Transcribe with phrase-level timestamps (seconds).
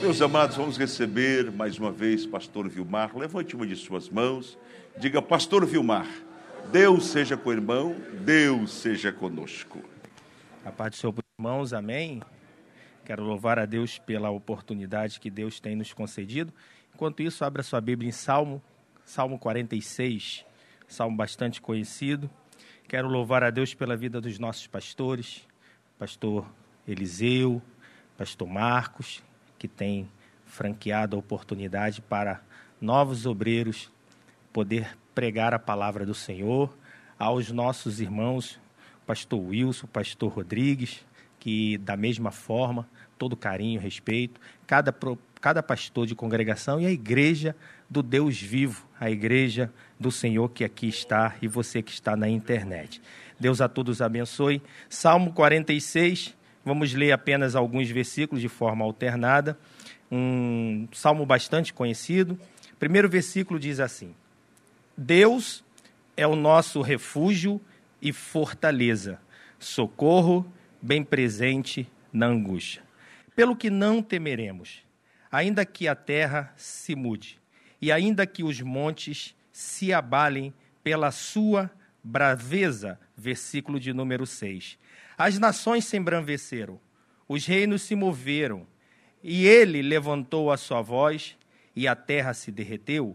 [0.00, 3.14] Meus amados, vamos receber mais uma vez Pastor Vilmar.
[3.14, 4.58] Levante uma de suas mãos.
[4.96, 6.08] Diga, Pastor Vilmar,
[6.72, 9.78] Deus seja com o irmão, Deus seja conosco.
[10.64, 12.22] A paz do Senhor, irmãos, amém.
[13.04, 16.50] Quero louvar a Deus pela oportunidade que Deus tem nos concedido.
[16.94, 18.62] Enquanto isso, abra sua Bíblia em Salmo,
[19.04, 20.46] Salmo 46,
[20.88, 22.30] salmo bastante conhecido.
[22.88, 25.46] Quero louvar a Deus pela vida dos nossos pastores,
[25.98, 26.50] pastor
[26.88, 27.60] Eliseu,
[28.16, 29.22] pastor Marcos,
[29.60, 30.08] que tem
[30.46, 32.40] franqueado a oportunidade para
[32.80, 33.92] novos obreiros
[34.54, 36.74] poder pregar a palavra do Senhor,
[37.18, 38.58] aos nossos irmãos,
[39.06, 41.04] pastor Wilson, pastor Rodrigues,
[41.38, 44.96] que da mesma forma, todo carinho, respeito, cada,
[45.38, 47.54] cada pastor de congregação e a igreja
[47.88, 52.30] do Deus vivo, a igreja do Senhor que aqui está e você que está na
[52.30, 53.02] internet.
[53.38, 54.62] Deus a todos abençoe.
[54.88, 59.58] Salmo 46, vamos ler apenas alguns versículos de forma alternada.
[60.10, 62.38] Um salmo bastante conhecido.
[62.78, 64.14] Primeiro versículo diz assim:
[64.96, 65.64] Deus
[66.16, 67.60] é o nosso refúgio
[68.02, 69.20] e fortaleza,
[69.58, 72.82] socorro bem presente na angústia.
[73.34, 74.82] Pelo que não temeremos,
[75.30, 77.38] ainda que a terra se mude
[77.80, 81.70] e ainda que os montes se abalem pela sua
[82.02, 82.98] braveza.
[83.16, 84.78] Versículo de número 6.
[85.20, 86.80] As nações se embranveceram,
[87.28, 88.66] os reinos se moveram,
[89.22, 91.36] e ele levantou a sua voz,
[91.76, 93.14] e a terra se derreteu.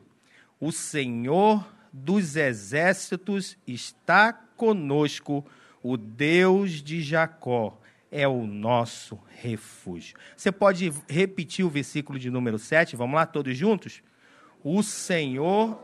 [0.59, 5.43] O Senhor dos exércitos está conosco,
[5.81, 7.75] o Deus de Jacó
[8.11, 10.15] é o nosso refúgio.
[10.37, 12.95] Você pode repetir o versículo de número 7?
[12.95, 14.03] Vamos lá, todos juntos?
[14.63, 15.83] O Senhor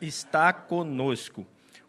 [0.00, 1.44] está conosco.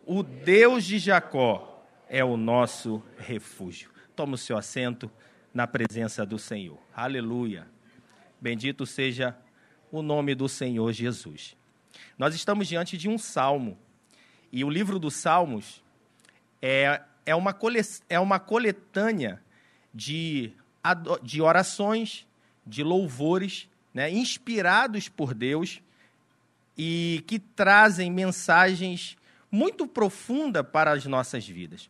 [0.08, 1.69] O Deus de Jacó
[2.10, 3.92] é o nosso refúgio.
[4.16, 5.10] Toma o seu assento
[5.54, 6.80] na presença do Senhor.
[6.94, 7.68] Aleluia.
[8.42, 9.38] Bendito seja
[9.92, 11.56] o nome do Senhor Jesus.
[12.18, 13.78] Nós estamos diante de um salmo.
[14.52, 15.83] E o livro dos Salmos
[16.61, 17.80] é, é, uma, cole,
[18.10, 19.42] é uma coletânea
[19.94, 20.52] de,
[21.22, 22.28] de orações,
[22.66, 25.82] de louvores né, inspirados por Deus
[26.76, 29.17] e que trazem mensagens
[29.52, 31.89] muito profundas para as nossas vidas.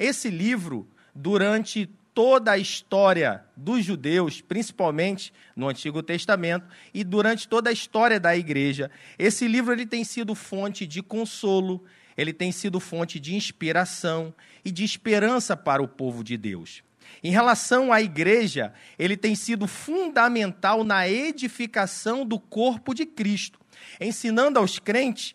[0.00, 7.68] Esse livro, durante toda a história dos judeus, principalmente no Antigo Testamento, e durante toda
[7.68, 11.84] a história da igreja, esse livro ele tem sido fonte de consolo,
[12.16, 14.32] ele tem sido fonte de inspiração
[14.64, 16.82] e de esperança para o povo de Deus.
[17.22, 23.60] Em relação à igreja, ele tem sido fundamental na edificação do corpo de Cristo,
[24.00, 25.34] ensinando aos crentes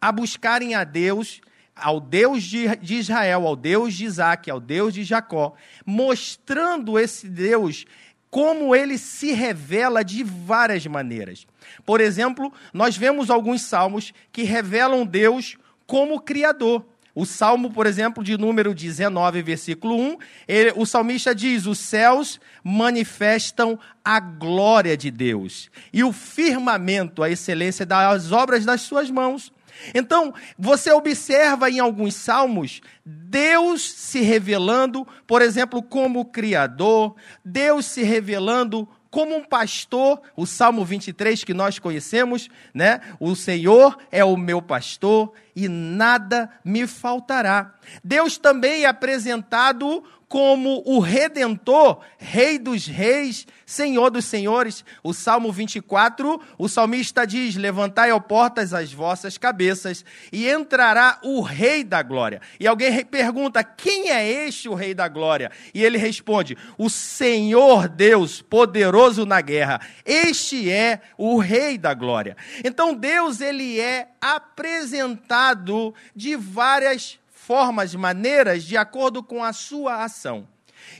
[0.00, 1.40] a buscarem a Deus,
[1.80, 5.54] ao Deus de, Israel, ao Deus de Isaac, ao Deus de Jacó,
[5.84, 7.86] mostrando esse Deus
[8.30, 11.46] como ele se revela de várias maneiras.
[11.84, 16.84] Por exemplo, nós vemos alguns salmos que revelam Deus como Criador.
[17.12, 20.16] O Salmo, por exemplo, de número 19, versículo 1,
[20.46, 27.28] ele, o salmista diz: Os céus manifestam a glória de Deus, e o firmamento, a
[27.28, 29.52] excelência das obras das suas mãos.
[29.94, 37.14] Então, você observa em alguns salmos Deus se revelando, por exemplo, como Criador,
[37.44, 43.00] Deus se revelando como um pastor, o Salmo 23 que nós conhecemos, né?
[43.18, 47.74] O Senhor é o meu pastor e nada me faltará.
[48.02, 54.84] Deus também é apresentado como o redentor, rei dos reis, senhor dos senhores.
[55.02, 61.40] O Salmo 24, o salmista diz: "Levantai ao portas as vossas cabeças e entrará o
[61.40, 62.40] rei da glória".
[62.60, 67.88] E alguém pergunta: "Quem é este o rei da glória?" E ele responde: "O Senhor
[67.88, 69.80] Deus, poderoso na guerra.
[70.04, 72.36] Este é o rei da glória".
[72.62, 80.46] Então Deus ele é apresentado de várias formas, maneiras, de acordo com a sua ação.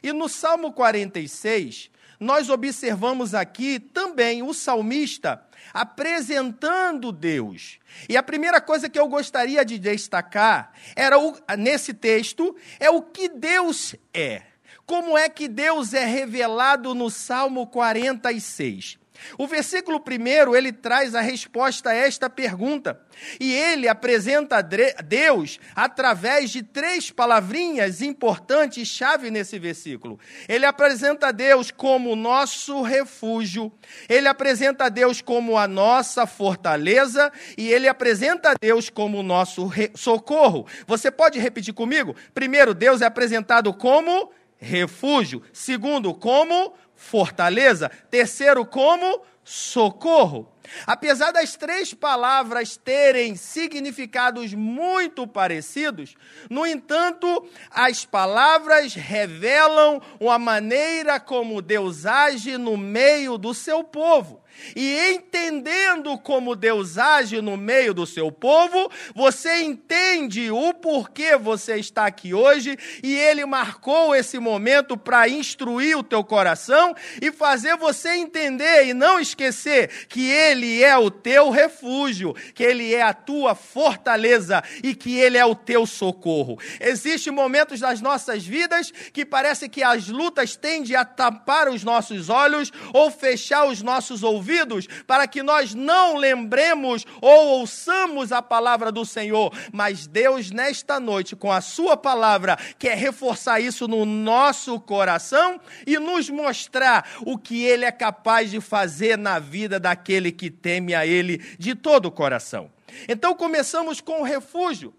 [0.02, 7.78] E no Salmo 46, nós observamos aqui também o salmista apresentando Deus.
[8.08, 13.02] E a primeira coisa que eu gostaria de destacar era o, nesse texto é o
[13.02, 14.42] que Deus é.
[14.84, 18.98] Como é que Deus é revelado no Salmo 46?
[19.38, 23.00] O versículo primeiro, ele traz a resposta a esta pergunta.
[23.38, 30.18] E ele apresenta Deus através de três palavrinhas importantes, chave nesse versículo.
[30.48, 33.72] Ele apresenta Deus como nosso refúgio,
[34.08, 40.66] ele apresenta Deus como a nossa fortaleza e ele apresenta Deus como nosso socorro.
[40.86, 42.14] Você pode repetir comigo?
[42.34, 44.30] Primeiro, Deus é apresentado como
[44.60, 45.42] refúgio.
[45.52, 47.90] Segundo, como fortaleza.
[48.10, 50.52] Terceiro, como socorro.
[50.86, 56.14] Apesar das três palavras terem significados muito parecidos,
[56.48, 64.39] no entanto, as palavras revelam uma maneira como Deus age no meio do seu povo.
[64.76, 71.76] E entendendo como Deus age no meio do seu povo, você entende o porquê você
[71.76, 77.76] está aqui hoje e ele marcou esse momento para instruir o teu coração e fazer
[77.76, 83.14] você entender e não esquecer que ele é o teu refúgio, que ele é a
[83.14, 86.58] tua fortaleza e que ele é o teu socorro.
[86.80, 92.28] Existem momentos das nossas vidas que parece que as lutas tendem a tapar os nossos
[92.28, 98.42] olhos ou fechar os nossos ouvidos ouvidos para que nós não lembremos ou ouçamos a
[98.42, 99.52] palavra do Senhor.
[99.72, 105.98] Mas Deus, nesta noite, com a Sua palavra, quer reforçar isso no nosso coração e
[105.98, 111.06] nos mostrar o que Ele é capaz de fazer na vida daquele que teme a
[111.06, 112.70] Ele de todo o coração.
[113.08, 114.92] Então começamos com o refúgio.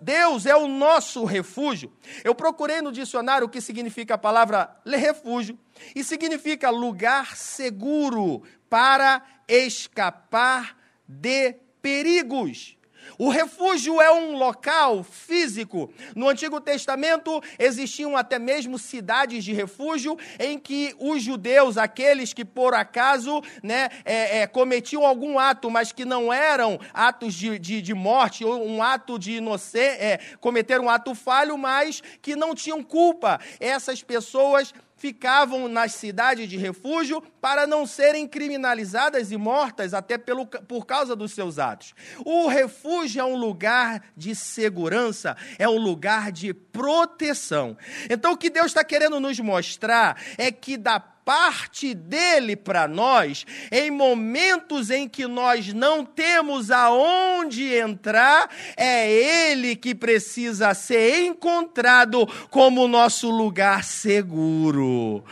[0.00, 1.92] Deus é o nosso refúgio.
[2.24, 5.58] Eu procurei no dicionário o que significa a palavra refúgio
[5.94, 10.76] e significa lugar seguro para escapar
[11.06, 12.78] de perigos.
[13.16, 15.92] O refúgio é um local físico.
[16.14, 22.44] No Antigo Testamento existiam até mesmo cidades de refúgio em que os judeus, aqueles que
[22.44, 27.80] por acaso né, é, é, cometiam algum ato, mas que não eram atos de, de,
[27.80, 32.54] de morte ou um ato de inocência, é, cometer um ato falho, mas que não
[32.54, 33.40] tinham culpa.
[33.60, 40.44] Essas pessoas ficavam nas cidades de refúgio para não serem criminalizadas e mortas até pelo,
[40.46, 41.94] por causa dos seus atos.
[42.24, 47.78] O refúgio é um lugar de segurança, é um lugar de proteção.
[48.10, 53.44] Então, o que Deus está querendo nos mostrar é que da parte dele para nós,
[53.70, 62.26] em momentos em que nós não temos aonde entrar, é ele que precisa ser encontrado
[62.48, 65.22] como nosso lugar seguro.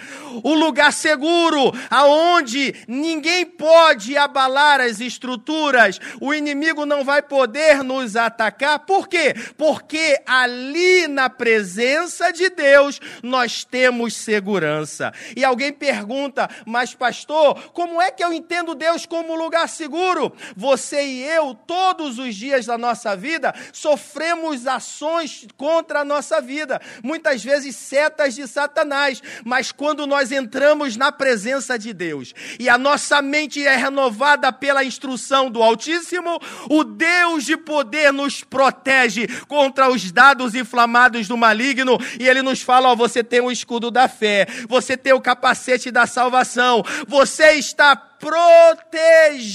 [0.43, 8.17] O lugar seguro aonde ninguém pode abalar as estruturas, o inimigo não vai poder nos
[8.17, 8.81] atacar.
[8.81, 9.35] Por quê?
[9.57, 15.11] Porque ali na presença de Deus nós temos segurança.
[15.35, 20.33] E alguém pergunta, mas pastor, como é que eu entendo Deus como lugar seguro?
[20.57, 26.81] Você e eu, todos os dias da nossa vida, sofremos ações contra a nossa vida,
[27.05, 32.77] muitas vezes setas de Satanás, mas quando nós entramos na presença de Deus e a
[32.77, 39.89] nossa mente é renovada pela instrução do Altíssimo, o Deus de poder nos protege contra
[39.89, 44.09] os dados inflamados do maligno e ele nos fala: ó, você tem o escudo da
[44.09, 46.83] fé, você tem o capacete da salvação.
[47.07, 49.47] Você está protegido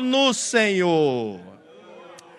[0.00, 1.40] no Senhor.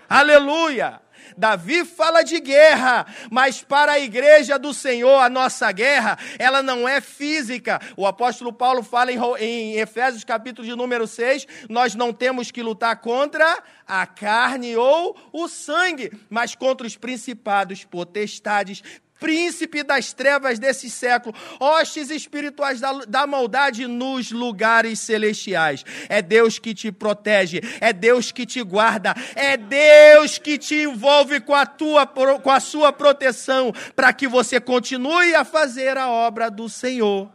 [0.09, 1.01] Aleluia!
[1.37, 6.87] Davi fala de guerra, mas para a igreja do Senhor, a nossa guerra, ela não
[6.87, 7.79] é física.
[7.95, 12.61] O apóstolo Paulo fala em, em Efésios, capítulo de número 6, nós não temos que
[12.61, 18.83] lutar contra a carne ou o sangue, mas contra os principados, potestades,
[19.21, 25.85] príncipe das trevas desse século, hostes espirituais da, da maldade nos lugares celestiais.
[26.09, 31.39] É Deus que te protege, é Deus que te guarda, é Deus que te envolve
[31.39, 36.49] com a, tua, com a sua proteção, para que você continue a fazer a obra
[36.49, 37.31] do Senhor.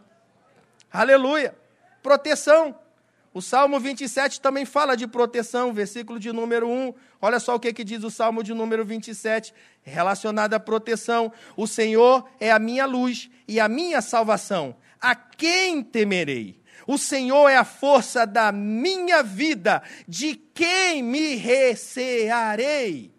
[0.93, 1.55] Aleluia!
[2.03, 2.86] Proteção.
[3.37, 6.95] O Salmo 27 também fala de proteção, versículo de número 1.
[7.21, 9.53] Olha só o que, que diz o Salmo de número 27,
[9.83, 11.31] relacionado à proteção.
[11.55, 14.75] O Senhor é a minha luz e a minha salvação.
[14.99, 16.63] A quem temerei?
[16.87, 19.83] O Senhor é a força da minha vida.
[20.09, 23.16] De quem me recearei?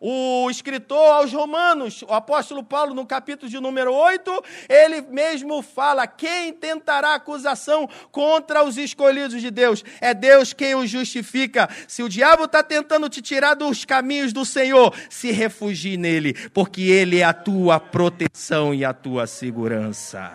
[0.00, 6.06] O escritor aos Romanos, o apóstolo Paulo, no capítulo de número 8, ele mesmo fala:
[6.06, 9.84] quem tentará acusação contra os escolhidos de Deus?
[10.00, 11.68] É Deus quem os justifica.
[11.86, 16.82] Se o diabo está tentando te tirar dos caminhos do Senhor, se refugie nele, porque
[16.82, 20.32] ele é a tua proteção e a tua segurança.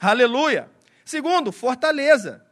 [0.00, 0.68] Aleluia.
[1.04, 2.47] Segundo, fortaleza.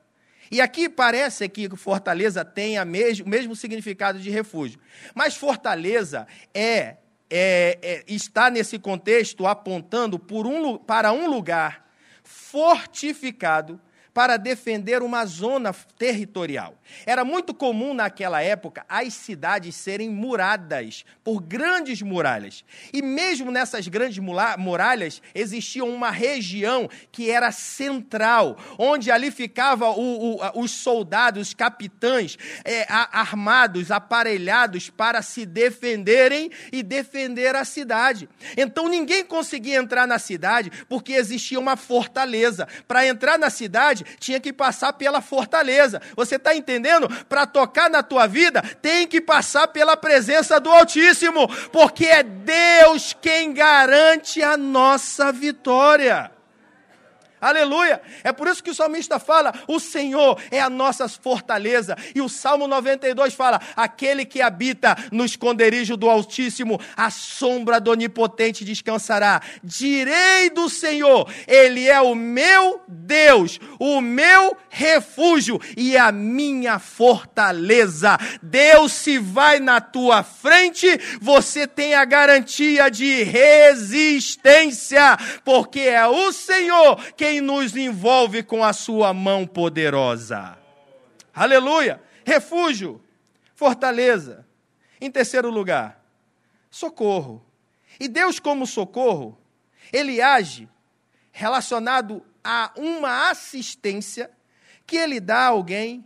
[0.50, 4.78] E aqui parece que fortaleza tem o mesmo, significado de refúgio.
[5.14, 6.96] Mas fortaleza é,
[7.30, 11.86] é, é está nesse contexto apontando um, para um lugar
[12.22, 13.80] fortificado
[14.16, 16.74] para defender uma zona territorial.
[17.04, 22.64] Era muito comum naquela época as cidades serem muradas por grandes muralhas.
[22.94, 24.16] E mesmo nessas grandes
[24.56, 29.94] muralhas existia uma região que era central, onde ali ficavam
[30.54, 38.30] os soldados, os capitães é, armados, aparelhados para se defenderem e defender a cidade.
[38.56, 42.66] Então ninguém conseguia entrar na cidade porque existia uma fortaleza.
[42.88, 46.00] Para entrar na cidade tinha que passar pela fortaleza.
[46.14, 47.08] Você está entendendo?
[47.26, 53.16] Para tocar na tua vida, tem que passar pela presença do Altíssimo, porque é Deus
[53.20, 56.35] quem garante a nossa vitória.
[57.46, 58.00] Aleluia!
[58.24, 61.96] É por isso que o salmista fala: o Senhor é a nossa fortaleza.
[62.12, 67.92] E o Salmo 92 fala: aquele que habita no esconderijo do Altíssimo, a sombra do
[67.92, 69.40] Onipotente descansará.
[69.62, 78.18] Direi do Senhor: Ele é o meu Deus, o meu refúgio e a minha fortaleza.
[78.42, 80.88] Deus se vai na tua frente,
[81.20, 88.72] você tem a garantia de resistência, porque é o Senhor quem nos envolve com a
[88.72, 90.58] sua mão poderosa.
[91.34, 92.02] Aleluia!
[92.24, 93.00] Refúgio,
[93.54, 94.46] fortaleza.
[95.00, 96.04] Em terceiro lugar,
[96.70, 97.44] socorro.
[98.00, 99.38] E Deus, como socorro,
[99.92, 100.68] ele age
[101.32, 104.30] relacionado a uma assistência
[104.86, 106.04] que ele dá a alguém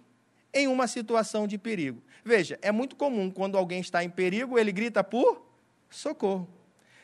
[0.53, 2.03] em uma situação de perigo.
[2.25, 5.47] Veja, é muito comum quando alguém está em perigo, ele grita por
[5.89, 6.49] socorro.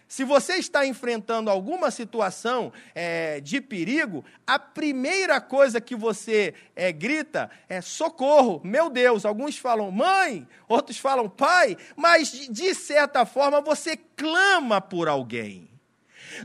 [0.09, 6.93] Se você está enfrentando alguma situação é, de perigo, a primeira coisa que você é,
[6.93, 9.25] grita é socorro, meu Deus.
[9.25, 15.69] Alguns falam mãe, outros falam pai, mas de certa forma você clama por alguém.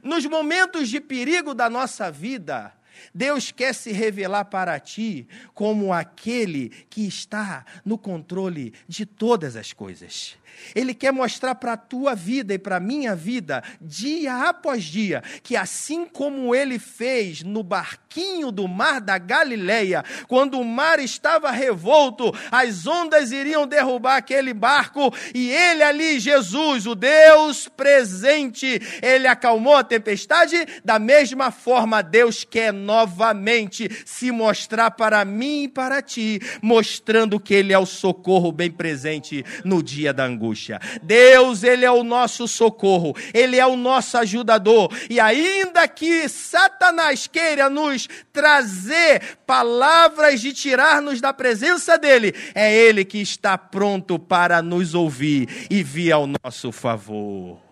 [0.02, 2.74] Nos momentos de perigo da nossa vida,
[3.14, 9.74] Deus quer se revelar para ti como aquele que está no controle de todas as
[9.74, 10.38] coisas.
[10.76, 15.24] Ele quer mostrar para a tua vida e para a minha vida, dia após dia,
[15.42, 18.11] que assim como ele fez no barquinho
[18.52, 25.14] do mar da Galileia, quando o mar estava revolto, as ondas iriam derrubar aquele barco
[25.34, 30.58] e ele ali, Jesus, o Deus presente, ele acalmou a tempestade.
[30.84, 37.54] Da mesma forma, Deus quer novamente se mostrar para mim e para ti, mostrando que
[37.54, 40.80] ele é o socorro bem presente no dia da angústia angústia.
[41.02, 44.92] Deus, Ele é o nosso socorro, Ele é o nosso ajudador.
[45.10, 48.01] E ainda que Satanás queira nos
[48.32, 55.68] trazer palavras de tirar-nos da presença dEle, é Ele que está pronto para nos ouvir
[55.70, 57.71] e vir ao nosso favor.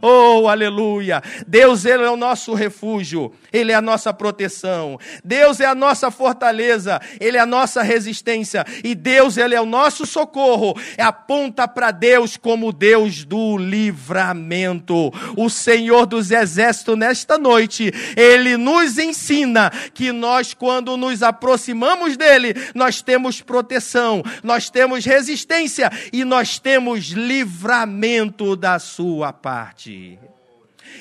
[0.00, 1.22] Oh, aleluia!
[1.46, 4.98] Deus, Ele é o nosso refúgio, Ele é a nossa proteção.
[5.24, 8.64] Deus é a nossa fortaleza, Ele é a nossa resistência.
[8.82, 10.74] E Deus, Ele é o nosso socorro.
[10.98, 15.12] Aponta para Deus como Deus do livramento.
[15.36, 22.54] O Senhor dos Exércitos, nesta noite, Ele nos ensina que nós, quando nos aproximamos dEle,
[22.74, 29.81] nós temos proteção, nós temos resistência e nós temos livramento da Sua parte.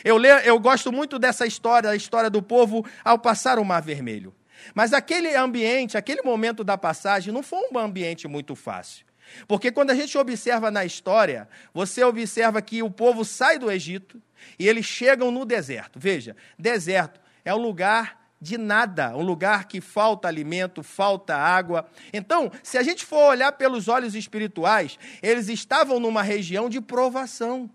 [0.04, 4.34] Eu, eu gosto muito dessa história, a história do povo ao passar o Mar Vermelho.
[4.74, 9.06] Mas aquele ambiente, aquele momento da passagem, não foi um ambiente muito fácil.
[9.48, 14.22] Porque quando a gente observa na história, você observa que o povo sai do Egito
[14.60, 16.00] e eles chegam no deserto.
[16.00, 21.88] Veja, deserto é um lugar de nada, um lugar que falta alimento, falta água.
[22.12, 27.70] Então, se a gente for olhar pelos olhos espirituais, eles estavam numa região de provação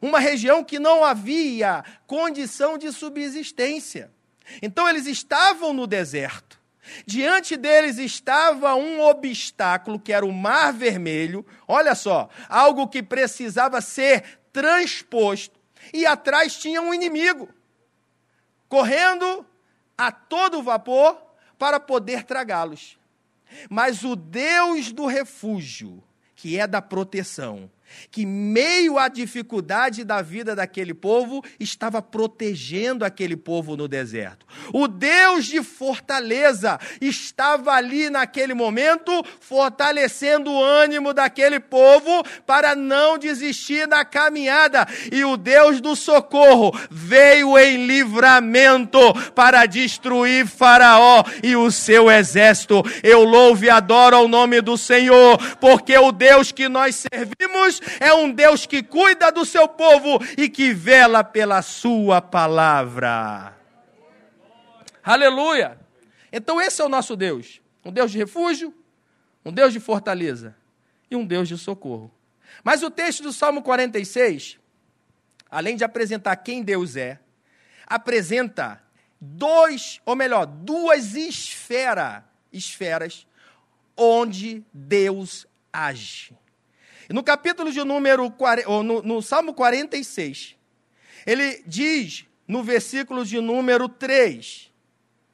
[0.00, 4.10] uma região que não havia condição de subsistência.
[4.62, 6.58] Então eles estavam no deserto.
[7.06, 11.46] Diante deles estava um obstáculo, que era o Mar Vermelho.
[11.68, 15.58] Olha só, algo que precisava ser transposto.
[15.92, 17.48] E atrás tinha um inimigo,
[18.68, 19.46] correndo
[19.96, 21.20] a todo vapor
[21.58, 22.98] para poder tragá-los.
[23.68, 26.02] Mas o Deus do refúgio,
[26.34, 27.70] que é da proteção,
[28.10, 34.46] que, meio à dificuldade da vida daquele povo, estava protegendo aquele povo no deserto.
[34.72, 43.18] O Deus de fortaleza estava ali naquele momento, fortalecendo o ânimo daquele povo para não
[43.18, 44.86] desistir da caminhada.
[45.10, 48.98] E o Deus do socorro veio em livramento
[49.34, 52.82] para destruir Faraó e o seu exército.
[53.02, 58.12] Eu louvo e adoro ao nome do Senhor, porque o Deus que nós servimos é
[58.14, 63.56] um Deus que cuida do seu povo e que vela pela sua palavra.
[65.02, 65.78] Aleluia!
[66.32, 68.74] Então, esse é o nosso Deus: um Deus de refúgio,
[69.44, 70.54] um Deus de fortaleza
[71.10, 72.12] e um Deus de socorro.
[72.62, 74.58] Mas o texto do Salmo 46,
[75.50, 77.18] além de apresentar quem Deus é,
[77.86, 78.82] apresenta
[79.20, 83.26] dois, ou melhor, duas esfera, esferas
[83.96, 86.34] onde Deus age.
[87.12, 88.32] No capítulo de número,
[88.66, 90.56] ou no, no Salmo 46,
[91.26, 94.70] ele diz no versículo de número 3,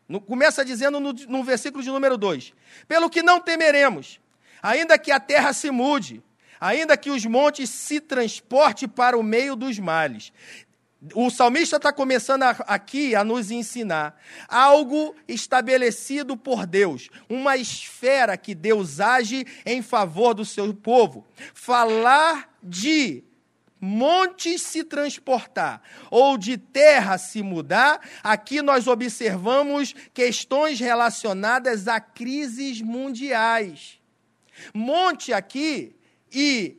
[0.09, 2.55] no, começa dizendo no, no versículo de número 2:
[2.89, 4.19] Pelo que não temeremos,
[4.63, 6.23] ainda que a terra se mude,
[6.59, 10.33] ainda que os montes se transporte para o meio dos males.
[11.15, 18.55] O salmista está começando aqui a nos ensinar algo estabelecido por Deus, uma esfera que
[18.55, 21.27] Deus age em favor do seu povo.
[21.53, 23.23] Falar de
[23.79, 32.81] montes se transportar ou de terra se mudar, aqui nós observamos questões relacionadas a crises
[32.81, 34.01] mundiais.
[34.73, 35.95] Monte aqui
[36.33, 36.79] e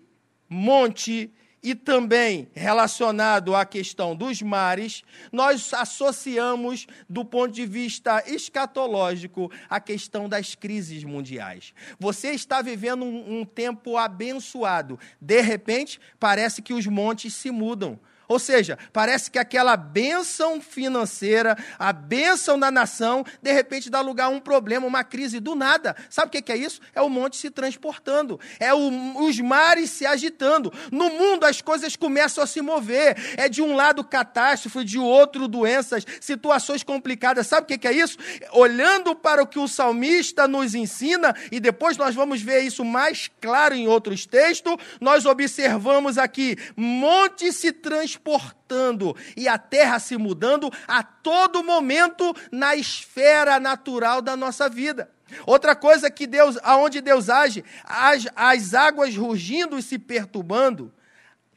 [0.50, 1.32] monte
[1.68, 9.78] e também relacionado à questão dos mares, nós associamos, do ponto de vista escatológico, a
[9.78, 11.74] questão das crises mundiais.
[12.00, 14.98] Você está vivendo um, um tempo abençoado.
[15.20, 18.00] De repente, parece que os montes se mudam.
[18.28, 24.26] Ou seja, parece que aquela bênção financeira, a bênção da nação, de repente dá lugar
[24.26, 25.96] a um problema, uma crise do nada.
[26.10, 26.82] Sabe o que é isso?
[26.94, 30.74] É o monte se transportando, é o, os mares se agitando.
[30.92, 33.16] No mundo as coisas começam a se mover.
[33.38, 37.48] É de um lado catástrofe, de outro doenças, situações complicadas.
[37.48, 38.18] Sabe o que é isso?
[38.52, 43.30] Olhando para o que o salmista nos ensina, e depois nós vamos ver isso mais
[43.40, 50.18] claro em outros textos, nós observamos aqui: monte se transportando transportando e a terra se
[50.18, 55.10] mudando a todo momento na esfera natural da nossa vida.
[55.46, 60.94] Outra coisa que Deus, aonde Deus age, as, as águas rugindo e se perturbando,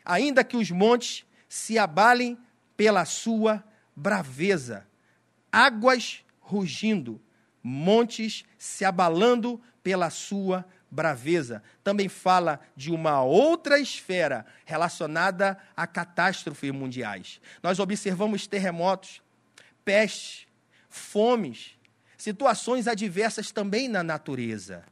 [0.05, 2.39] ainda que os montes se abalem
[2.77, 3.63] pela sua
[3.95, 4.87] braveza.
[5.53, 7.21] Águas rugindo,
[7.63, 10.80] montes se abalando pela sua braveza,
[11.83, 17.41] também fala de uma outra esfera relacionada a catástrofes mundiais.
[17.63, 19.23] Nós observamos terremotos,
[19.85, 20.47] pestes,
[20.89, 21.79] fomes,
[22.19, 24.85] situações adversas também na natureza.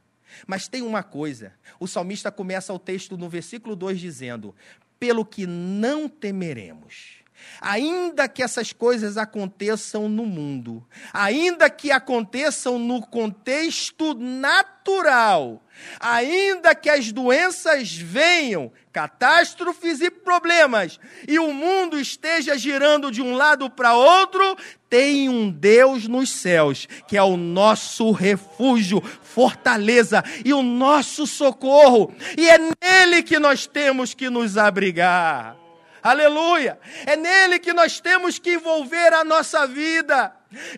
[0.47, 4.55] Mas tem uma coisa: o salmista começa o texto no versículo 2 dizendo:
[4.99, 7.19] Pelo que não temeremos
[7.61, 15.61] Ainda que essas coisas aconteçam no mundo, ainda que aconteçam no contexto natural,
[15.99, 23.35] ainda que as doenças venham, catástrofes e problemas, e o mundo esteja girando de um
[23.35, 24.55] lado para outro,
[24.89, 32.13] tem um Deus nos céus, que é o nosso refúgio, fortaleza e o nosso socorro,
[32.37, 35.58] e é nele que nós temos que nos abrigar.
[36.01, 36.79] Aleluia!
[37.05, 40.33] É nele que nós temos que envolver a nossa vida.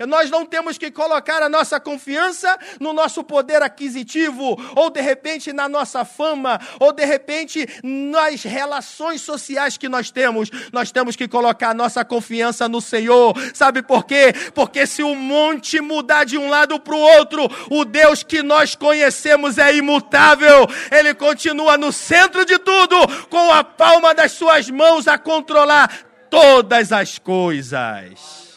[0.06, 5.54] Nós não temos que colocar a nossa confiança no nosso poder aquisitivo, ou de repente
[5.54, 10.50] na nossa fama, ou de repente nas relações sociais que nós temos.
[10.74, 13.34] Nós temos que colocar a nossa confiança no Senhor.
[13.54, 14.34] Sabe por quê?
[14.54, 18.76] Porque se o monte mudar de um lado para o outro, o Deus que nós
[18.76, 20.68] conhecemos é imutável.
[20.92, 22.96] Ele continua no centro de tudo,
[23.30, 25.90] com a palma das suas mãos a controlar
[26.30, 28.51] todas as coisas.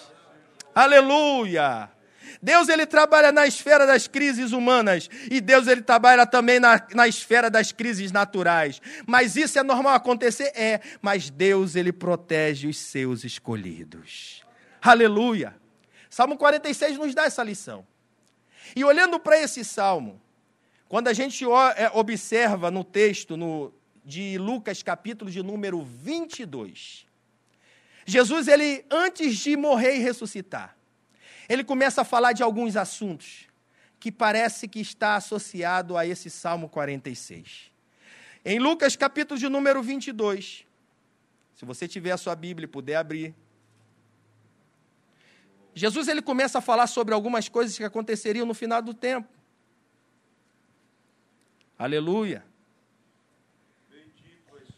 [0.74, 1.90] Aleluia!
[2.42, 7.08] Deus ele trabalha na esfera das crises humanas e Deus ele trabalha também na, na
[7.08, 8.82] esfera das crises naturais.
[9.06, 10.52] Mas isso é normal acontecer?
[10.54, 14.44] É, mas Deus ele protege os seus escolhidos.
[14.82, 15.56] Aleluia!
[16.10, 17.87] Salmo 46 nos dá essa lição.
[18.76, 20.20] E olhando para esse salmo,
[20.88, 21.44] quando a gente
[21.76, 23.72] é, observa no texto no,
[24.04, 27.06] de Lucas, capítulo de número 22,
[28.07, 30.77] Jesus, ele, antes de morrer e ressuscitar,
[31.49, 33.47] ele começa a falar de alguns assuntos
[33.99, 37.73] que parece que está associado a esse Salmo 46.
[38.45, 40.67] Em Lucas, capítulo de número 22,
[41.55, 43.35] se você tiver a sua Bíblia e puder abrir,
[45.75, 49.29] Jesus ele começa a falar sobre algumas coisas que aconteceriam no final do tempo.
[51.79, 52.45] Aleluia.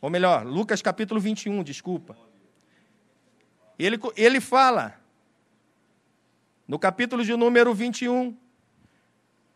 [0.01, 2.26] Ou melhor, Lucas capítulo 21, desculpa.
[3.79, 5.01] Ele, ele fala,
[6.67, 8.37] no capítulo de número 21,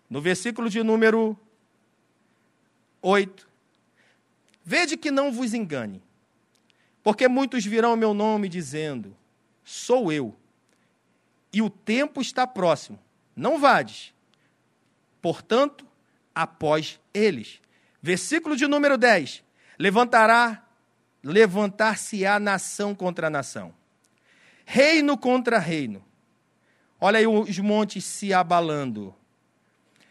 [0.08, 1.38] no versículo de número
[3.00, 3.48] 8:
[4.64, 6.02] Vede que não vos engane,
[7.02, 9.16] porque muitos virão ao meu nome dizendo:
[9.64, 10.36] Sou eu,
[11.52, 12.98] e o tempo está próximo.
[13.34, 14.12] não vades.
[15.22, 15.86] Portanto,
[16.34, 17.60] após eles.
[18.02, 19.42] Versículo de número 10.
[19.78, 20.66] Levantará,
[21.22, 23.74] levantar-se-á nação contra nação,
[24.72, 26.00] reino contra reino.
[27.00, 29.12] Olha aí os montes se abalando.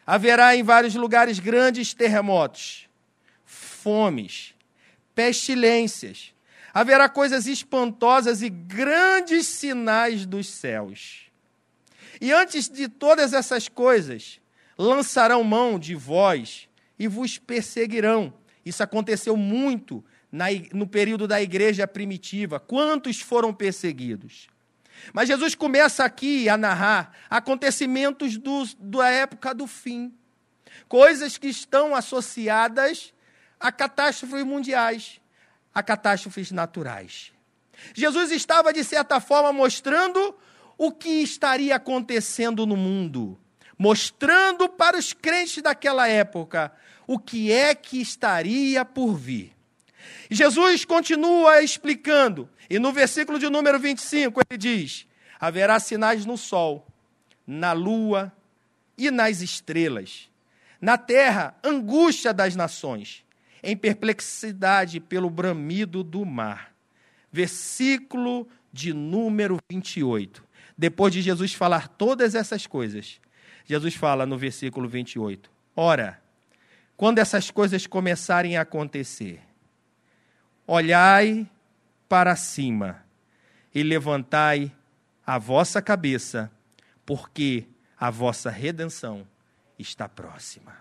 [0.05, 2.89] Haverá em vários lugares grandes terremotos,
[3.45, 4.53] fomes,
[5.15, 6.33] pestilências.
[6.73, 11.31] Haverá coisas espantosas e grandes sinais dos céus.
[12.19, 14.41] E antes de todas essas coisas,
[14.77, 16.67] lançarão mão de vós
[16.97, 18.33] e vos perseguirão.
[18.65, 22.59] Isso aconteceu muito na, no período da igreja primitiva.
[22.59, 24.47] Quantos foram perseguidos?
[25.13, 30.13] Mas Jesus começa aqui a narrar acontecimentos do, da época do fim,
[30.87, 33.13] coisas que estão associadas
[33.59, 35.21] a catástrofes mundiais,
[35.73, 37.31] a catástrofes naturais.
[37.93, 40.35] Jesus estava, de certa forma, mostrando
[40.77, 43.37] o que estaria acontecendo no mundo,
[43.77, 46.71] mostrando para os crentes daquela época
[47.07, 49.58] o que é que estaria por vir.
[50.29, 55.07] Jesus continua explicando, e no versículo de número 25 ele diz:
[55.39, 56.85] Haverá sinais no sol,
[57.45, 58.31] na lua
[58.97, 60.29] e nas estrelas.
[60.81, 63.23] Na terra, angústia das nações,
[63.61, 66.73] em perplexidade pelo bramido do mar.
[67.31, 70.43] Versículo de número 28.
[70.77, 73.19] Depois de Jesus falar todas essas coisas,
[73.65, 75.51] Jesus fala no versículo 28.
[75.75, 76.21] Ora,
[76.95, 79.41] quando essas coisas começarem a acontecer,
[80.69, 81.49] olhai
[82.07, 83.03] para cima
[83.73, 84.71] e levantai
[85.25, 86.51] a vossa cabeça,
[87.03, 87.65] porque
[87.99, 89.27] a vossa redenção
[89.79, 90.77] está próxima.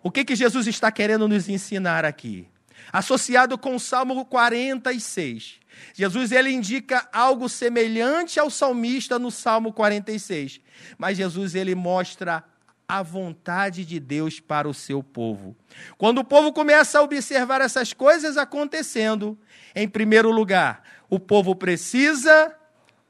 [0.00, 2.46] O que, que Jesus está querendo nos ensinar aqui?
[2.92, 5.54] Associado com o Salmo 46.
[5.92, 10.60] Jesus ele indica algo semelhante ao salmista no Salmo 46,
[10.96, 12.44] mas Jesus ele mostra
[12.88, 15.56] a vontade de Deus para o seu povo.
[15.96, 19.38] Quando o povo começa a observar essas coisas acontecendo,
[19.74, 22.54] em primeiro lugar, o povo precisa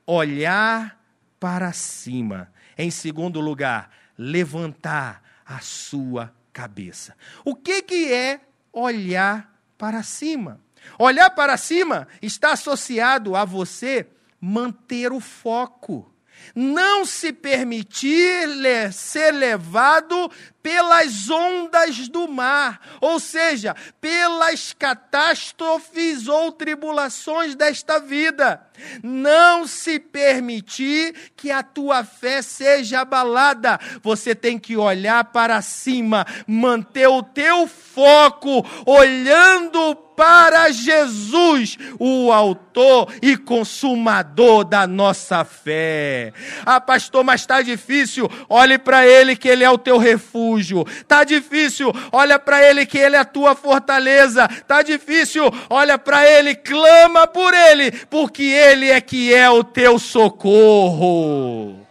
[0.06, 1.00] olhar
[1.40, 2.52] para cima.
[2.78, 7.16] Em segundo lugar, levantar a sua cabeça.
[7.44, 8.40] O que, que é
[8.72, 10.60] olhar para cima?
[10.98, 14.06] Olhar para cima está associado a você
[14.40, 16.13] manter o foco
[16.54, 18.48] não se permitir
[18.92, 20.30] ser levado
[20.64, 28.66] pelas ondas do mar, ou seja, pelas catástrofes ou tribulações desta vida.
[29.02, 33.78] Não se permitir que a tua fé seja abalada.
[34.02, 43.12] Você tem que olhar para cima, manter o teu foco olhando para Jesus, o autor
[43.20, 46.32] e consumador da nossa fé.
[46.64, 48.30] Ah, pastor, mas está difícil.
[48.48, 50.53] Olhe para ele que ele é o teu refúgio.
[50.58, 51.92] Está difícil.
[52.12, 54.48] Olha para ele que ele é a tua fortaleza.
[54.50, 55.44] Está difícil.
[55.68, 61.83] Olha para ele, clama por ele, porque ele é que é o teu socorro.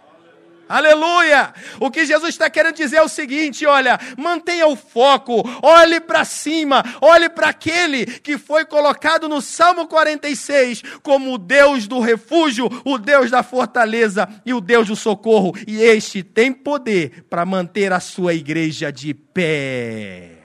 [0.67, 1.53] Aleluia!
[1.79, 6.23] O que Jesus está querendo dizer é o seguinte: olha, mantenha o foco, olhe para
[6.23, 12.69] cima, olhe para aquele que foi colocado no Salmo 46 como o Deus do refúgio,
[12.85, 15.53] o Deus da fortaleza e o Deus do socorro.
[15.67, 20.37] E este tem poder para manter a sua igreja de pé.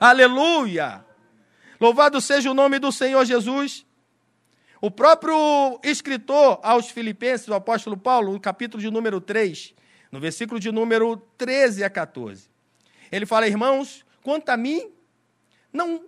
[0.00, 1.04] Aleluia!
[1.80, 3.87] Louvado seja o nome do Senhor Jesus.
[4.80, 9.74] O próprio escritor aos Filipenses, o apóstolo Paulo, no capítulo de número 3,
[10.12, 12.48] no versículo de número 13 a 14,
[13.10, 14.92] ele fala: Irmãos, quanto a mim,
[15.72, 16.04] não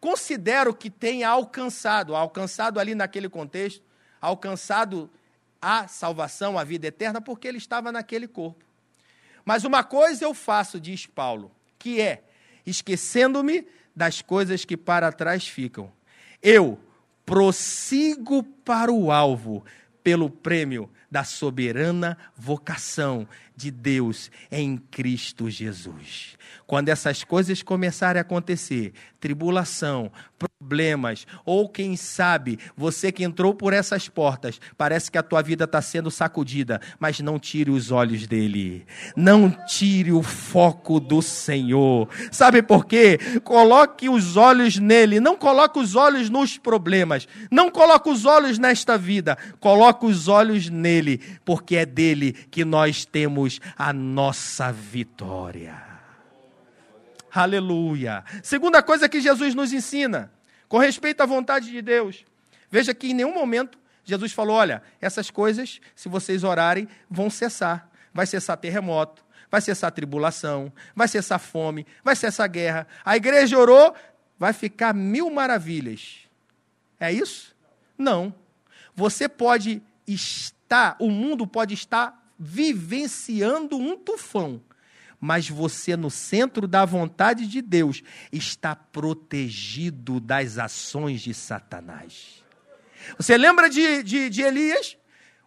[0.00, 3.82] considero que tenha alcançado, alcançado ali naquele contexto,
[4.20, 5.10] alcançado
[5.60, 8.64] a salvação, a vida eterna, porque ele estava naquele corpo.
[9.44, 12.22] Mas uma coisa eu faço, diz Paulo, que é,
[12.64, 15.92] esquecendo-me das coisas que para trás ficam,
[16.40, 16.78] eu
[17.26, 19.64] prossigo para o alvo
[20.02, 26.36] pelo prêmio da soberana vocação de Deus em Cristo Jesus.
[26.66, 33.72] Quando essas coisas começarem a acontecer, tribulação, problemas, ou quem sabe, você que entrou por
[33.72, 38.26] essas portas, parece que a tua vida está sendo sacudida, mas não tire os olhos
[38.26, 38.84] dele,
[39.16, 42.08] não tire o foco do Senhor.
[42.30, 43.18] Sabe por quê?
[43.42, 48.98] Coloque os olhos nele, não coloque os olhos nos problemas, não coloque os olhos nesta
[48.98, 53.45] vida, coloque os olhos nele, porque é dele que nós temos
[53.76, 55.82] a nossa vitória.
[57.32, 58.24] Aleluia.
[58.42, 60.32] Segunda coisa que Jesus nos ensina,
[60.68, 62.24] com respeito à vontade de Deus.
[62.70, 67.90] Veja que em nenhum momento Jesus falou: olha, essas coisas, se vocês orarem, vão cessar.
[68.14, 72.86] vai cessar terremoto, vai cessar tribulação, vai cessar fome, vai cessar guerra.
[73.04, 73.94] A igreja orou,
[74.38, 76.20] vai ficar mil maravilhas.
[76.98, 77.54] É isso?
[77.98, 78.34] Não.
[78.94, 84.62] Você pode estar, o mundo pode estar vivenciando um tufão,
[85.20, 92.44] mas você, no centro da vontade de Deus, está protegido das ações de Satanás.
[93.16, 94.96] Você lembra de, de, de Elias?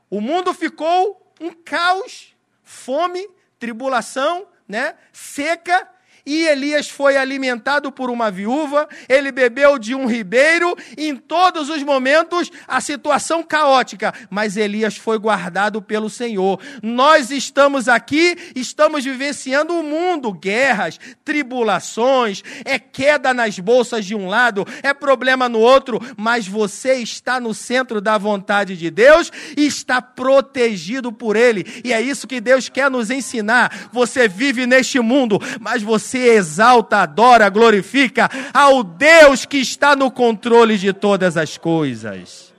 [0.09, 3.27] O mundo ficou um caos, fome,
[3.59, 4.95] tribulação, né?
[5.11, 5.87] seca,
[6.29, 11.81] e Elias foi alimentado por uma viúva, ele bebeu de um ribeiro, em todos os
[11.81, 16.59] momentos a situação caótica, mas Elias foi guardado pelo Senhor.
[16.83, 24.13] Nós estamos aqui, estamos vivenciando o um mundo, guerras, tribulações, é queda nas bolsas de
[24.13, 29.31] um lado, é problema no outro, mas você está no centro da vontade de Deus
[29.57, 31.65] e está protegido por ele.
[31.83, 33.89] E é isso que Deus quer nos ensinar.
[33.91, 40.77] Você vive neste mundo, mas você exalta, adora, glorifica ao Deus que está no controle
[40.77, 42.49] de todas as coisas.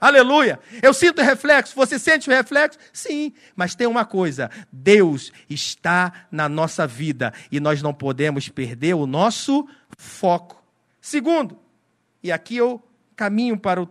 [0.00, 0.58] Aleluia.
[0.82, 1.76] Eu sinto reflexo.
[1.76, 2.78] Você sente o reflexo?
[2.92, 3.34] Sim.
[3.54, 9.06] Mas tem uma coisa: Deus está na nossa vida e nós não podemos perder o
[9.06, 10.64] nosso foco.
[11.00, 11.58] Segundo,
[12.22, 12.82] e aqui eu
[13.14, 13.88] caminho para, o,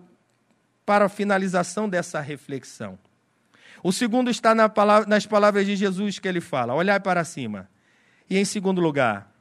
[0.83, 2.97] para a finalização dessa reflexão.
[3.83, 7.69] O segundo está na palavra, nas palavras de Jesus que ele fala: olhar para cima.
[8.29, 9.31] E em segundo lugar,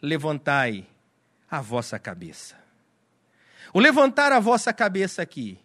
[0.00, 0.86] levantai
[1.50, 2.56] a vossa cabeça.
[3.72, 5.58] O levantar a vossa cabeça aqui,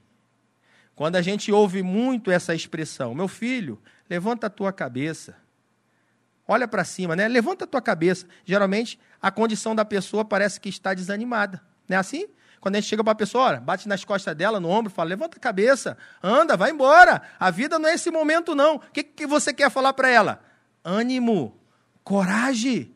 [0.95, 5.35] quando a gente ouve muito essa expressão, meu filho, levanta a tua cabeça.
[6.47, 7.27] Olha para cima, né?
[7.27, 8.25] Levanta a tua cabeça.
[8.43, 11.61] Geralmente, a condição da pessoa parece que está desanimada.
[11.87, 12.27] Não é assim?
[12.59, 15.09] Quando a gente chega para a pessoa, olha, bate nas costas dela, no ombro, fala:
[15.09, 17.21] levanta a cabeça, anda, vai embora.
[17.39, 18.77] A vida não é esse momento, não.
[18.77, 20.43] O que, que você quer falar para ela?
[20.83, 21.58] Ânimo,
[22.03, 22.91] coragem,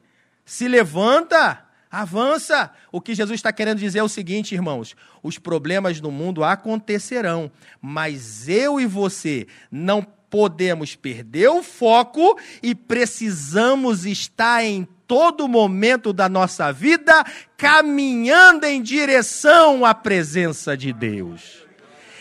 [0.45, 2.71] se levanta, avança.
[2.91, 7.51] O que Jesus está querendo dizer é o seguinte, irmãos: os problemas no mundo acontecerão,
[7.81, 16.11] mas eu e você não podemos perder o foco e precisamos estar em todo momento
[16.11, 17.23] da nossa vida
[17.55, 21.62] caminhando em direção à presença de Deus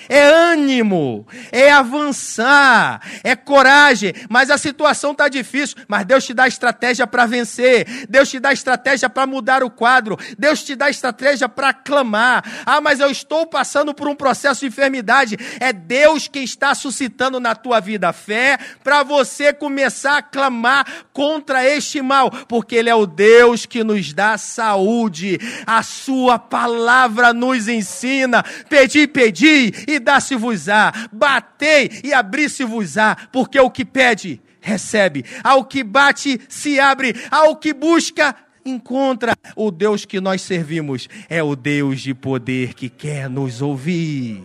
[0.08, 4.12] é ânimo, é avançar, é coragem.
[4.28, 8.52] Mas a situação está difícil, mas Deus te dá estratégia para vencer, Deus te dá
[8.52, 12.44] estratégia para mudar o quadro, Deus te dá estratégia para clamar.
[12.66, 15.36] Ah, mas eu estou passando por um processo de enfermidade.
[15.60, 21.64] É Deus quem está suscitando na tua vida fé para você começar a clamar contra
[21.64, 25.38] este mal, porque Ele é o Deus que nos dá saúde.
[25.66, 33.84] A Sua palavra nos ensina: pedi, pedi e dá-se-vos-á, batei e abri-se-vos-á, porque o que
[33.84, 39.36] pede, recebe, ao que bate, se abre, ao que busca, encontra.
[39.56, 44.42] O Deus que nós servimos é o Deus de poder que quer nos ouvir.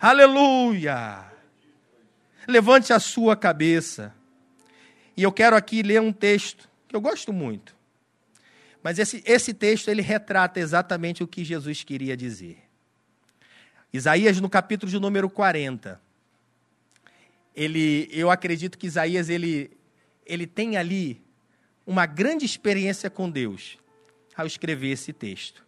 [0.00, 1.24] Aleluia!
[2.46, 4.14] Levante a sua cabeça.
[5.16, 7.76] E eu quero aqui ler um texto que eu gosto muito.
[8.82, 12.67] Mas esse, esse texto ele retrata exatamente o que Jesus queria dizer.
[13.92, 16.00] Isaías, no capítulo de número 40,
[17.54, 19.70] ele, eu acredito que Isaías ele,
[20.26, 21.22] ele tem ali
[21.86, 23.78] uma grande experiência com Deus
[24.36, 25.66] ao escrever esse texto.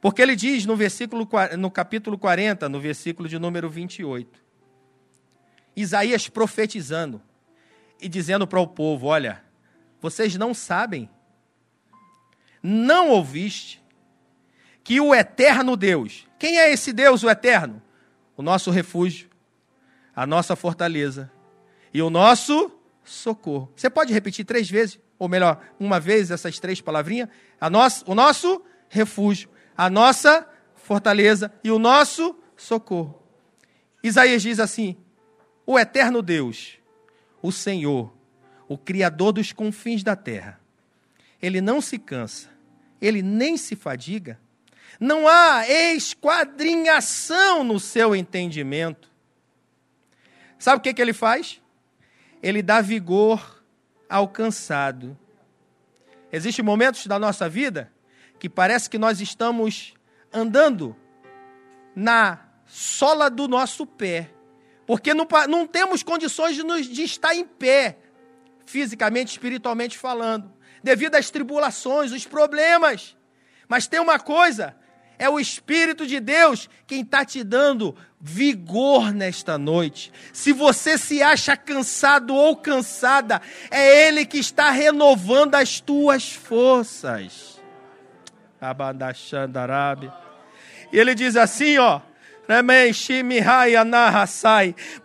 [0.00, 4.40] Porque ele diz no versículo no capítulo 40, no versículo de número 28,
[5.74, 7.20] Isaías profetizando
[8.00, 9.42] e dizendo para o povo: Olha,
[10.00, 11.08] vocês não sabem,
[12.62, 13.82] não ouviste,
[14.82, 17.82] que o eterno Deus, quem é esse Deus, o eterno?
[18.34, 19.28] O nosso refúgio,
[20.16, 21.30] a nossa fortaleza
[21.92, 22.72] e o nosso
[23.04, 23.70] socorro.
[23.76, 27.28] Você pode repetir três vezes, ou melhor, uma vez essas três palavrinhas?
[27.60, 33.22] A nosso, o nosso refúgio, a nossa fortaleza e o nosso socorro.
[34.02, 34.96] Isaías diz assim:
[35.66, 36.78] O eterno Deus,
[37.42, 38.10] o Senhor,
[38.66, 40.58] o Criador dos confins da terra,
[41.42, 42.48] ele não se cansa,
[42.98, 44.40] ele nem se fadiga
[44.98, 49.10] não há esquadrinhação no seu entendimento.
[50.58, 51.60] Sabe o que, que ele faz?
[52.42, 53.64] Ele dá vigor
[54.08, 55.16] ao cansado.
[56.32, 57.92] Existem momentos da nossa vida
[58.38, 59.94] que parece que nós estamos
[60.32, 60.96] andando
[61.94, 64.30] na sola do nosso pé,
[64.86, 67.98] porque não, não temos condições de, nos, de estar em pé,
[68.64, 73.16] fisicamente, espiritualmente falando, devido às tribulações, os problemas.
[73.68, 74.76] Mas tem uma coisa
[75.20, 80.10] É o Espírito de Deus quem está te dando vigor nesta noite.
[80.32, 87.60] Se você se acha cansado ou cansada, é Ele que está renovando as tuas forças.
[90.90, 92.00] E ele diz assim, ó.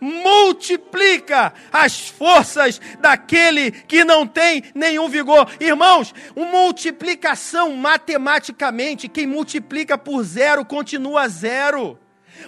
[0.00, 5.48] Multiplica as forças daquele que não tem nenhum vigor.
[5.60, 11.98] Irmãos, uma multiplicação matematicamente, quem multiplica por zero continua zero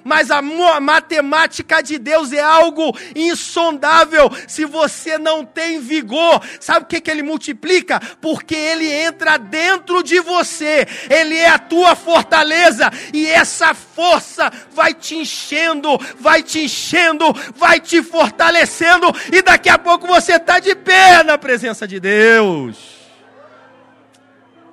[0.04, 4.30] mas a matemática de Deus é algo insondável.
[4.46, 8.00] Se você não tem vigor, sabe o que, que ele multiplica?
[8.20, 14.94] Porque ele entra dentro de você, ele é a tua fortaleza, e essa força vai
[14.94, 20.74] te enchendo, vai te enchendo, vai te fortalecendo, e daqui a pouco você está de
[20.74, 22.98] pé na presença de Deus.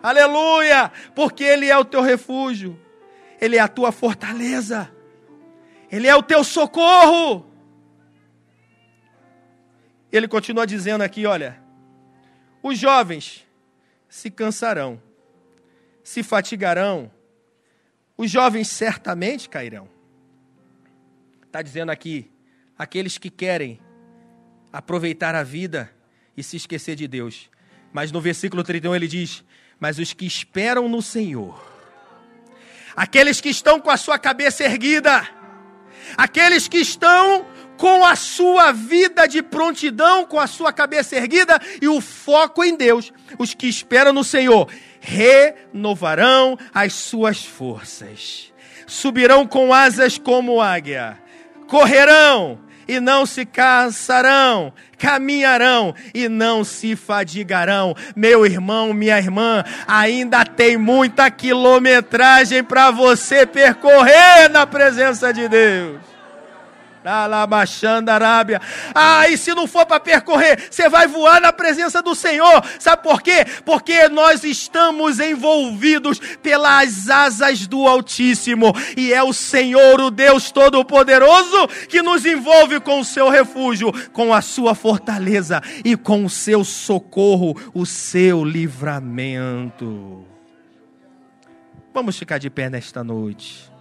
[0.01, 0.91] Aleluia!
[1.15, 2.79] Porque Ele é o teu refúgio,
[3.41, 4.94] Ele é a tua fortaleza.
[5.95, 7.49] Ele é o teu socorro.
[10.11, 11.57] Ele continua dizendo aqui: olha,
[12.61, 13.47] os jovens
[14.09, 15.01] se cansarão,
[16.03, 17.09] se fatigarão,
[18.17, 19.87] os jovens certamente cairão.
[21.45, 22.29] Está dizendo aqui,
[22.77, 23.79] aqueles que querem
[24.73, 25.89] aproveitar a vida
[26.35, 27.49] e se esquecer de Deus.
[27.93, 29.45] Mas no versículo 31 ele diz:
[29.79, 31.57] Mas os que esperam no Senhor,
[32.97, 35.44] aqueles que estão com a sua cabeça erguida,
[36.17, 37.45] Aqueles que estão
[37.77, 42.75] com a sua vida de prontidão, com a sua cabeça erguida e o foco em
[42.75, 48.53] Deus, os que esperam no Senhor, renovarão as suas forças,
[48.87, 51.19] subirão com asas como águia,
[51.67, 57.95] correrão e não se cansarão, caminharão e não se fadigarão.
[58.15, 66.14] Meu irmão, minha irmã, ainda tem muita quilometragem para você percorrer na presença de Deus.
[67.05, 68.61] Alabachando Arábia.
[68.93, 72.63] Ah, e se não for para percorrer, você vai voar na presença do Senhor.
[72.79, 73.45] Sabe por quê?
[73.63, 78.73] Porque nós estamos envolvidos pelas asas do Altíssimo.
[78.97, 84.33] E é o Senhor, o Deus Todo-Poderoso, que nos envolve com o seu refúgio, com
[84.33, 90.25] a sua fortaleza e com o seu socorro, o seu livramento.
[91.93, 93.74] Vamos ficar de pé nesta noite.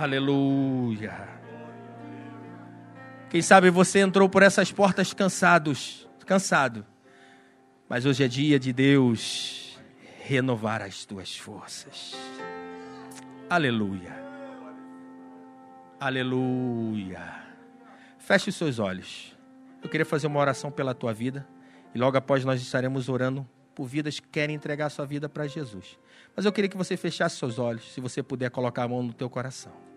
[0.00, 1.28] Aleluia.
[3.28, 6.86] Quem sabe você entrou por essas portas cansados, cansado.
[7.86, 9.78] Mas hoje é dia de Deus
[10.22, 12.14] renovar as tuas forças.
[13.50, 14.16] Aleluia.
[16.00, 17.34] Aleluia.
[18.16, 19.36] Feche os seus olhos.
[19.82, 21.46] Eu queria fazer uma oração pela tua vida.
[21.94, 25.46] E logo após nós estaremos orando por vidas que querem entregar a sua vida para
[25.46, 25.98] Jesus.
[26.34, 29.12] Mas eu queria que você fechasse seus olhos, se você puder colocar a mão no
[29.12, 29.89] teu coração.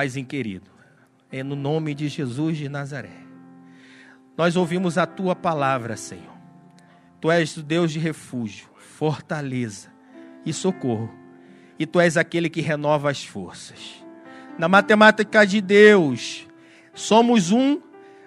[0.00, 0.70] Paizinho querido,
[1.30, 3.18] é no nome de Jesus de Nazaré.
[4.34, 6.38] Nós ouvimos a tua palavra, Senhor.
[7.20, 9.90] Tu és o Deus de refúgio, fortaleza
[10.46, 11.12] e socorro.
[11.78, 14.02] E tu és aquele que renova as forças.
[14.58, 16.48] Na matemática de Deus,
[16.94, 17.78] somos um,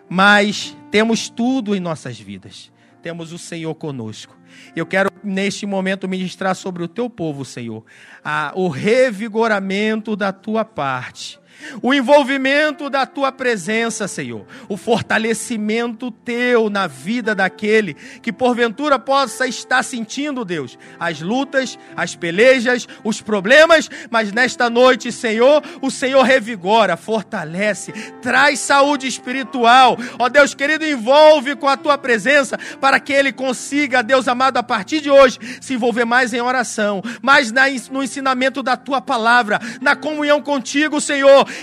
[0.08, 2.72] mas temos tudo em nossas vidas.
[3.02, 4.38] Temos o Senhor conosco.
[4.76, 7.84] Eu quero, neste momento, ministrar sobre o teu povo, Senhor,
[8.24, 11.42] a, o revigoramento da tua parte
[11.82, 19.48] o envolvimento da tua presença, Senhor, o fortalecimento teu na vida daquele que porventura possa
[19.48, 26.24] estar sentindo, Deus, as lutas, as pelejas, os problemas, mas nesta noite, Senhor, o Senhor
[26.24, 29.98] revigora, fortalece, traz saúde espiritual.
[30.20, 34.64] Ó Deus querido, envolve com a tua presença para que ele consiga, Deus amado, a
[34.64, 37.52] partir de hoje se envolver mais em oração, mais
[37.90, 41.00] no ensinamento da tua palavra, na comunhão contigo,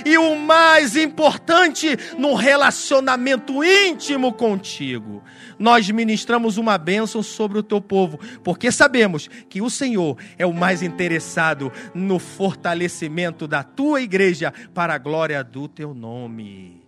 [0.04, 5.22] E o mais importante, no relacionamento íntimo contigo.
[5.58, 10.52] Nós ministramos uma bênção sobre o teu povo, porque sabemos que o Senhor é o
[10.52, 16.82] mais interessado no fortalecimento da tua igreja para a glória do teu nome.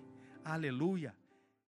[0.45, 1.22] Aleluia.